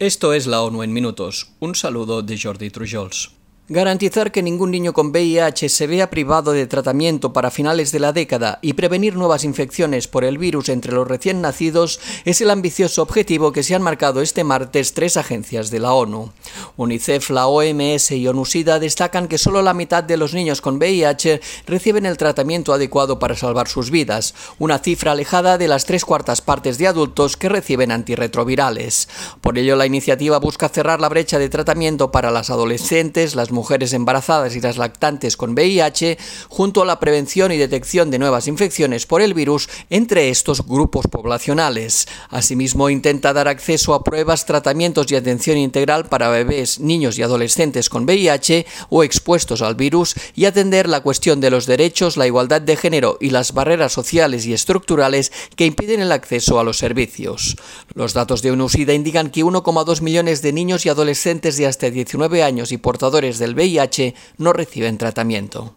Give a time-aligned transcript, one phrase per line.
[0.00, 1.52] Esto es la ONU en minutos.
[1.60, 3.30] Un saludo de Jordi Trujols.
[3.70, 8.12] Garantizar que ningún niño con VIH se vea privado de tratamiento para finales de la
[8.12, 13.00] década y prevenir nuevas infecciones por el virus entre los recién nacidos es el ambicioso
[13.00, 16.30] objetivo que se han marcado este martes tres agencias de la ONU.
[16.76, 21.40] UNICEF, la OMS y ONUSIDA destacan que solo la mitad de los niños con VIH
[21.66, 26.42] reciben el tratamiento adecuado para salvar sus vidas, una cifra alejada de las tres cuartas
[26.42, 29.08] partes de adultos que reciben antirretrovirales.
[29.40, 33.94] Por ello, la iniciativa busca cerrar la brecha de tratamiento para las adolescentes, las mujeres
[33.94, 36.18] embarazadas y las lactantes con VIH,
[36.48, 41.06] junto a la prevención y detección de nuevas infecciones por el virus entre estos grupos
[41.06, 42.06] poblacionales.
[42.28, 47.88] Asimismo, intenta dar acceso a pruebas, tratamientos y atención integral para bebés, niños y adolescentes
[47.88, 52.60] con VIH o expuestos al virus y atender la cuestión de los derechos, la igualdad
[52.60, 57.56] de género y las barreras sociales y estructurales que impiden el acceso a los servicios.
[57.94, 62.42] Los datos de UNUSIDA indican que 1,2 millones de niños y adolescentes de hasta 19
[62.42, 65.74] años y portadores VIH no reciben tratamiento.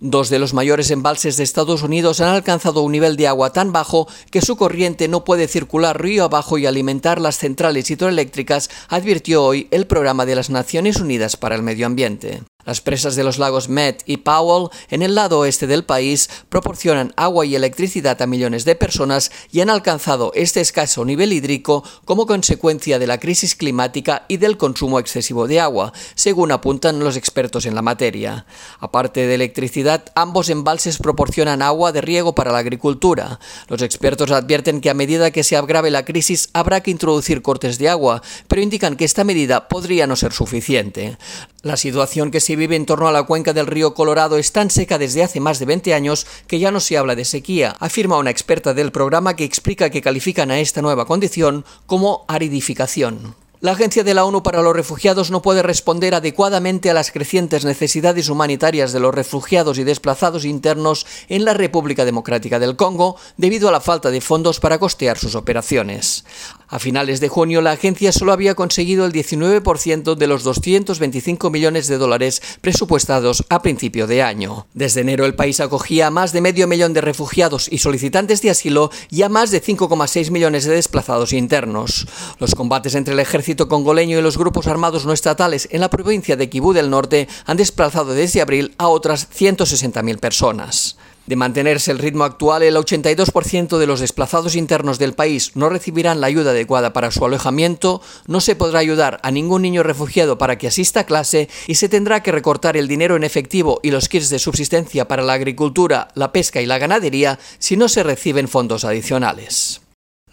[0.00, 3.72] Dos de los mayores embalses de Estados Unidos han alcanzado un nivel de agua tan
[3.72, 9.44] bajo que su corriente no puede circular río abajo y alimentar las centrales hidroeléctricas, advirtió
[9.44, 12.42] hoy el Programa de las Naciones Unidas para el Medio Ambiente.
[12.64, 17.12] Las presas de los lagos Met y Powell, en el lado oeste del país, proporcionan
[17.16, 22.26] agua y electricidad a millones de personas y han alcanzado este escaso nivel hídrico como
[22.26, 27.66] consecuencia de la crisis climática y del consumo excesivo de agua, según apuntan los expertos
[27.66, 28.46] en la materia.
[28.80, 33.40] Aparte de electricidad, ambos embalses proporcionan agua de riego para la agricultura.
[33.68, 37.78] Los expertos advierten que a medida que se agrave la crisis habrá que introducir cortes
[37.78, 41.18] de agua, pero indican que esta medida podría no ser suficiente.
[41.64, 44.68] La situación que se vive en torno a la cuenca del río Colorado es tan
[44.68, 48.18] seca desde hace más de 20 años que ya no se habla de sequía, afirma
[48.18, 53.34] una experta del programa que explica que califican a esta nueva condición como aridificación.
[53.64, 57.64] La Agencia de la ONU para los Refugiados no puede responder adecuadamente a las crecientes
[57.64, 63.70] necesidades humanitarias de los refugiados y desplazados internos en la República Democrática del Congo debido
[63.70, 66.26] a la falta de fondos para costear sus operaciones.
[66.68, 71.88] A finales de junio, la agencia solo había conseguido el 19% de los 225 millones
[71.88, 74.66] de dólares presupuestados a principio de año.
[74.74, 78.50] Desde enero, el país acogía a más de medio millón de refugiados y solicitantes de
[78.50, 82.06] asilo y a más de 5,6 millones de desplazados internos.
[82.38, 86.36] Los combates entre el ejército congoleño y los grupos armados no estatales en la provincia
[86.36, 90.96] de Kibú del Norte han desplazado desde abril a otras 160.000 personas.
[91.26, 96.20] De mantenerse el ritmo actual, el 82% de los desplazados internos del país no recibirán
[96.20, 100.58] la ayuda adecuada para su alojamiento, no se podrá ayudar a ningún niño refugiado para
[100.58, 104.10] que asista a clase y se tendrá que recortar el dinero en efectivo y los
[104.10, 108.46] kits de subsistencia para la agricultura, la pesca y la ganadería si no se reciben
[108.46, 109.83] fondos adicionales.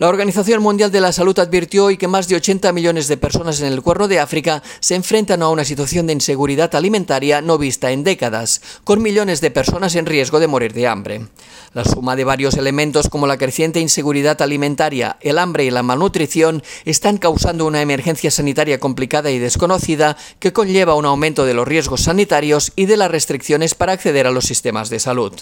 [0.01, 3.61] La Organización Mundial de la Salud advirtió hoy que más de 80 millones de personas
[3.61, 7.91] en el Cuerno de África se enfrentan a una situación de inseguridad alimentaria no vista
[7.91, 11.27] en décadas, con millones de personas en riesgo de morir de hambre.
[11.73, 16.63] La suma de varios elementos como la creciente inseguridad alimentaria, el hambre y la malnutrición
[16.83, 22.01] están causando una emergencia sanitaria complicada y desconocida que conlleva un aumento de los riesgos
[22.01, 25.33] sanitarios y de las restricciones para acceder a los sistemas de salud.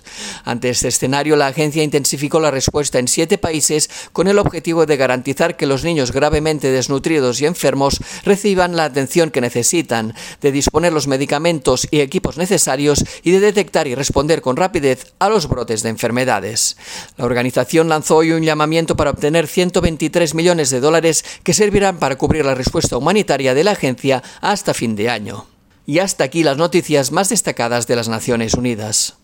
[0.43, 4.97] Ante este escenario, la agencia intensificó la respuesta en siete países con el objetivo de
[4.97, 10.91] garantizar que los niños gravemente desnutridos y enfermos reciban la atención que necesitan, de disponer
[10.91, 15.83] los medicamentos y equipos necesarios y de detectar y responder con rapidez a los brotes
[15.83, 16.77] de enfermedades.
[17.15, 22.17] La organización lanzó hoy un llamamiento para obtener 123 millones de dólares que servirán para
[22.17, 25.45] cubrir la respuesta humanitaria de la agencia hasta fin de año.
[25.85, 29.17] Y hasta aquí las noticias más destacadas de las Naciones Unidas.